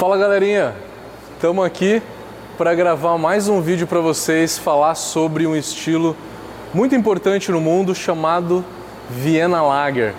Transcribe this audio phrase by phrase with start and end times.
[0.00, 0.74] Fala galerinha,
[1.34, 2.00] estamos aqui
[2.56, 6.16] para gravar mais um vídeo para vocês falar sobre um estilo
[6.72, 8.64] muito importante no mundo chamado
[9.10, 10.14] Vienna Lager.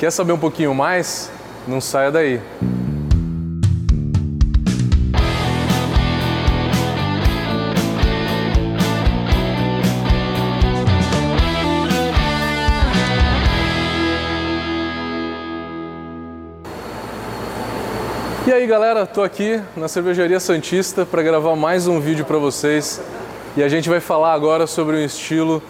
[0.00, 1.30] Quer saber um pouquinho mais?
[1.64, 2.40] Não saia daí.
[18.46, 22.98] E aí galera, tô aqui na Cervejaria Santista para gravar mais um vídeo para vocês
[23.54, 25.62] e a gente vai falar agora sobre um estilo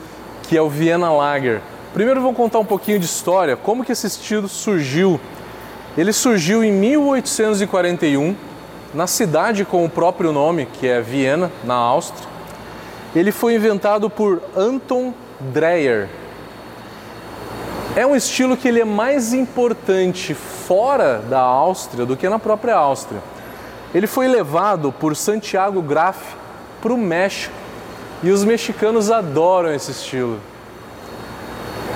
[0.45, 1.61] que é o Vienna Lager.
[1.93, 5.21] Primeiro vou contar um pouquinho de história, como que esse estilo surgiu.
[5.99, 8.37] Ele surgiu em 1841
[8.95, 12.29] na cidade com o próprio nome, que é Viena, na Áustria.
[13.17, 16.09] Ele foi inventado por Anton Dreyer,
[17.97, 22.77] é um estilo que ele é mais importante fora da Áustria do que na própria
[22.77, 23.21] Áustria.
[23.93, 26.35] Ele foi levado por Santiago Graf
[26.81, 27.55] para o México
[28.23, 30.39] e os mexicanos adoram esse estilo.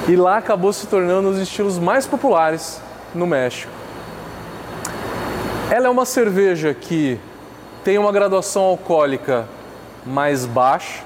[0.08, 2.80] E lá acabou se tornando um dos estilos mais populares
[3.14, 3.70] no México.
[5.70, 7.18] Ela é uma cerveja que
[7.84, 9.46] tem uma graduação alcoólica
[10.04, 11.02] mais baixa.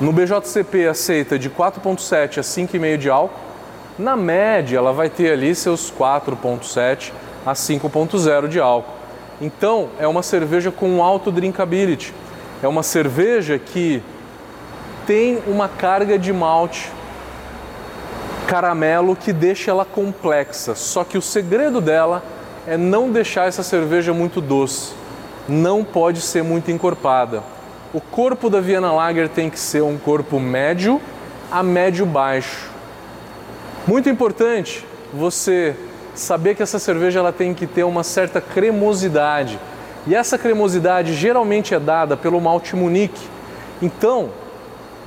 [0.00, 3.52] No BJCP aceita de 4,7 a 5,5 de álcool
[3.98, 7.12] na média, ela vai ter ali seus 4,7
[7.44, 8.94] a 5,0 de álcool.
[9.40, 12.14] Então, é uma cerveja com alto drinkability.
[12.62, 14.02] É uma cerveja que
[15.06, 16.90] tem uma carga de malte
[18.46, 20.74] caramelo que deixa ela complexa.
[20.74, 22.22] Só que o segredo dela
[22.66, 24.92] é não deixar essa cerveja muito doce.
[25.48, 27.42] Não pode ser muito encorpada.
[27.94, 30.98] O corpo da Vienna Lager tem que ser um corpo médio
[31.50, 32.70] a médio baixo.
[33.86, 35.76] Muito importante você
[36.14, 39.60] saber que essa cerveja ela tem que ter uma certa cremosidade.
[40.06, 43.28] E essa cremosidade geralmente é dada pelo malte Munique.
[43.82, 44.30] Então,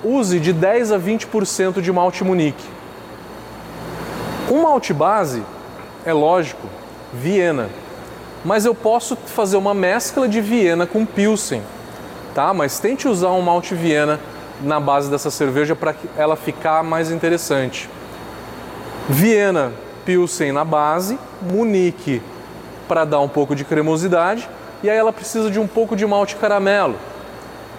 [0.04, 2.64] use de 10 a 20% de malte Munique.
[4.52, 5.42] Um malte base
[6.06, 6.68] é lógico,
[7.12, 7.68] Viena.
[8.44, 11.64] Mas eu posso fazer uma mescla de Viena com Pilsen,
[12.36, 12.54] tá?
[12.54, 14.20] Mas tente usar um malte Viena
[14.62, 17.90] na base dessa cerveja para ela ficar mais interessante.
[19.10, 19.72] Viena
[20.06, 22.22] Pilsen na base, Munique
[22.88, 24.48] para dar um pouco de cremosidade
[24.84, 26.96] e aí ela precisa de um pouco de malte caramelo.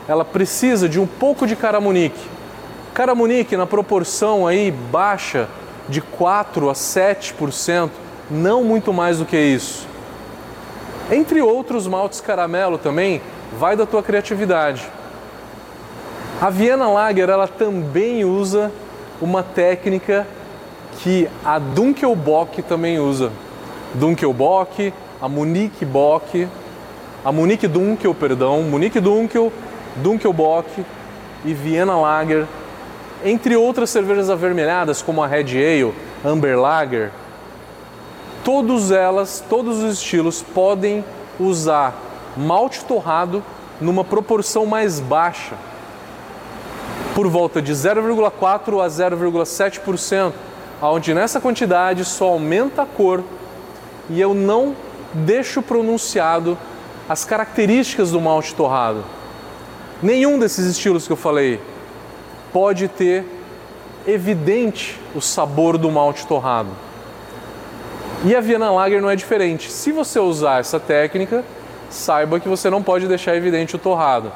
[0.09, 2.29] Ela precisa de um pouco de caramunique.
[2.95, 5.49] Caramunique na proporção aí baixa
[5.89, 7.91] de 4 a 7%,
[8.31, 9.87] não muito mais do que isso.
[11.11, 13.21] Entre outros maltes caramelo também,
[13.59, 14.89] vai da tua criatividade.
[16.41, 18.71] A Viena Lager ela também usa
[19.21, 20.27] uma técnica
[20.99, 23.33] que a Dunkelbock também usa.
[23.95, 26.47] Dunkelbock, a Munique Bock,
[27.25, 29.53] a Munique Dunkel, perdão, Munique Dunkel,
[29.97, 30.85] Dunkelbock
[31.45, 32.47] e Vienna Lager,
[33.25, 37.11] entre outras cervejas avermelhadas como a Red Ale, Amber Lager.
[38.45, 41.05] Todas elas, todos os estilos podem
[41.41, 42.06] usar
[42.37, 43.43] malte torrado
[43.81, 45.55] numa proporção mais baixa,
[47.15, 50.33] por volta de 0,4 a 0,7%
[50.83, 53.23] onde nessa quantidade só aumenta a cor
[54.11, 54.75] e eu não
[55.15, 56.59] deixo pronunciado
[57.09, 59.05] as características do malte torrado.
[60.03, 61.61] Nenhum desses estilos que eu falei
[62.53, 63.25] pode ter
[64.07, 66.71] evidente o sabor do malte torrado.
[68.25, 69.71] E a Vienna Lager não é diferente.
[69.71, 71.45] Se você usar essa técnica,
[71.91, 74.33] saiba que você não pode deixar evidente o torrado,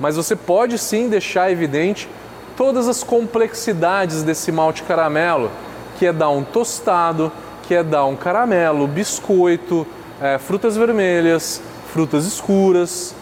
[0.00, 2.08] mas você pode sim deixar evidente
[2.56, 5.50] todas as complexidades desse malte caramelo
[5.98, 7.30] que é dar um tostado,
[7.62, 9.86] que é dar um caramelo, biscoito,
[10.20, 11.62] é, frutas vermelhas,
[11.92, 13.14] frutas escuras.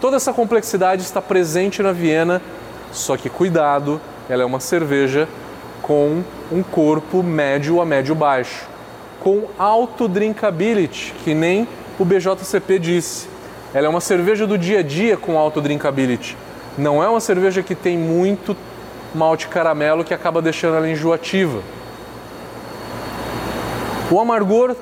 [0.00, 2.40] Toda essa complexidade está presente na Viena,
[2.92, 5.28] só que cuidado, ela é uma cerveja
[5.82, 8.68] com um corpo médio a médio baixo,
[9.20, 11.66] com alto drinkability, que nem
[12.00, 13.28] o BJCP disse.
[13.74, 16.34] Ela é uma cerveja do dia a dia com alto drinkability.
[16.78, 18.56] Não é uma cerveja que tem muito
[19.14, 21.60] malte caramelo que acaba deixando ela enjoativa.
[24.10, 24.74] O amargor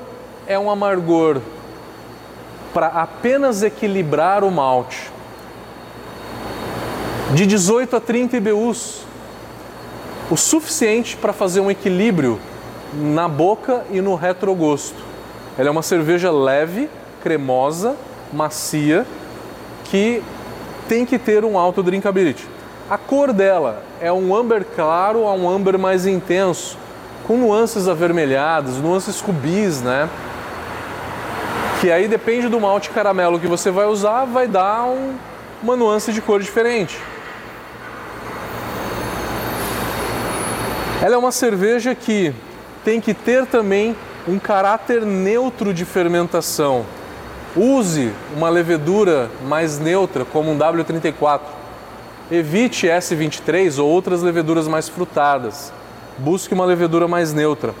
[0.47, 1.41] é um amargor
[2.73, 5.11] para apenas equilibrar o malte.
[7.33, 9.01] De 18 a 30 IBUs,
[10.31, 12.39] o suficiente para fazer um equilíbrio
[12.93, 15.03] na boca e no retrogosto.
[15.57, 16.89] Ela é uma cerveja leve,
[17.21, 17.95] cremosa,
[18.31, 19.05] macia,
[19.85, 20.23] que
[20.87, 22.47] tem que ter um alto drinkability.
[22.89, 26.77] A cor dela é um amber claro a um amber mais intenso,
[27.27, 30.09] com nuances avermelhadas, nuances rubis, né?
[31.79, 35.15] que aí depende do malte caramelo que você vai usar, vai dar um,
[35.63, 36.97] uma nuance de cor diferente.
[41.01, 42.33] Ela é uma cerveja que
[42.83, 43.95] tem que ter também
[44.27, 46.85] um caráter neutro de fermentação.
[47.55, 51.41] Use uma levedura mais neutra, como um W34.
[52.31, 55.73] Evite S23 ou outras leveduras mais frutadas.
[56.17, 57.73] Busque uma levedura mais neutra.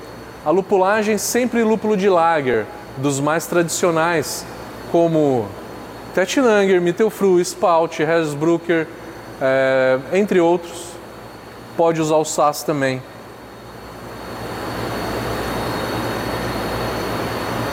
[0.43, 2.65] A lupulagem sempre lúpulo de lager,
[2.97, 4.45] dos mais tradicionais,
[4.91, 5.47] como
[6.15, 8.87] Tettnanger, Mittelfru, Spalt, Hersbrucker,
[9.39, 10.89] é, entre outros.
[11.77, 13.01] Pode usar o SAS também.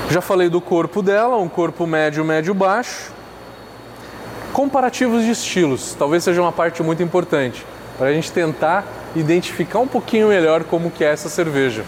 [0.08, 3.12] Já falei do corpo dela, um corpo médio, médio, baixo.
[4.52, 7.66] Comparativos de estilos, talvez seja uma parte muito importante
[7.98, 8.84] para a gente tentar
[9.16, 11.84] identificar um pouquinho melhor como que é essa cerveja.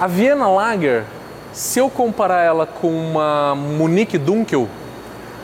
[0.00, 1.04] A Vienna Lager,
[1.52, 4.68] se eu comparar ela com uma Munich Dunkel,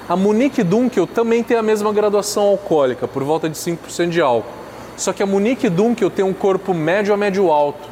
[0.09, 4.51] a Munich Dunkel também tem a mesma graduação alcoólica, por volta de 5% de álcool.
[4.97, 7.89] Só que a Munich Dunkel tem um corpo médio a médio alto.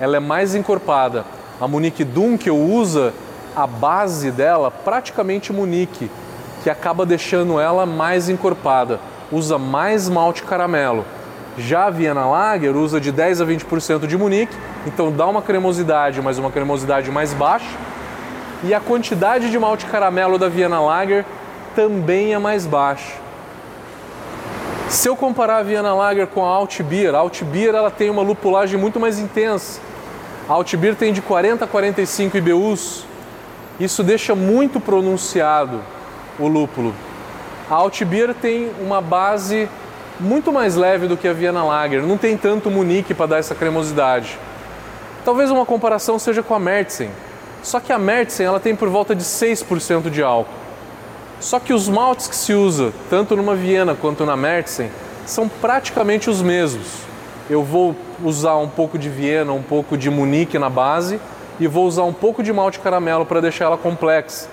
[0.00, 1.24] Ela é mais encorpada.
[1.60, 3.12] A Munique Dunkel usa
[3.54, 6.10] a base dela praticamente Munique,
[6.62, 8.98] que acaba deixando ela mais encorpada.
[9.30, 11.04] Usa mais malte caramelo.
[11.58, 16.22] Já a Viena Lager usa de 10 a 20% de Munique, então dá uma cremosidade,
[16.22, 17.76] mas uma cremosidade mais baixa.
[18.64, 21.26] E a quantidade de malte caramelo da Viena Lager
[21.76, 23.16] também é mais baixa.
[24.88, 28.80] Se eu comparar a Viena Lager com a Altbier, a Altbier ela tem uma lupulagem
[28.80, 29.89] muito mais intensa.
[30.48, 33.04] A Altbier tem de 40 a 45 IBUs.
[33.78, 35.80] Isso deixa muito pronunciado
[36.38, 36.94] o lúpulo.
[37.70, 39.68] A Altbier tem uma base
[40.18, 43.54] muito mais leve do que a Viena Lager, não tem tanto Munique para dar essa
[43.54, 44.38] cremosidade.
[45.24, 47.10] Talvez uma comparação seja com a Märzen.
[47.62, 50.52] Só que a Märzen ela tem por volta de 6% de álcool.
[51.38, 54.90] Só que os maltes que se usa, tanto numa Viena quanto na Märzen,
[55.26, 57.09] são praticamente os mesmos
[57.50, 61.20] eu vou usar um pouco de Viena, um pouco de Munique na base
[61.58, 64.48] e vou usar um pouco de malte caramelo para deixar ela complexa.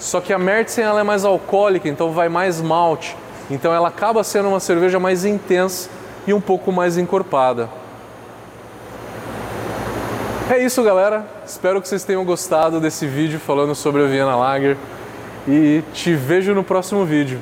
[0.00, 3.16] Só que a Märzen ela é mais alcoólica, então vai mais malte.
[3.48, 5.88] Então ela acaba sendo uma cerveja mais intensa
[6.26, 7.70] e um pouco mais encorpada.
[10.50, 11.24] É isso, galera.
[11.46, 14.76] Espero que vocês tenham gostado desse vídeo falando sobre a Viena Lager
[15.46, 17.38] e te vejo no próximo vídeo.